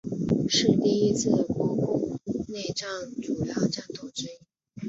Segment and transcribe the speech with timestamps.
[0.49, 2.89] 是第一次国共内战
[3.21, 4.29] 主要战斗之一。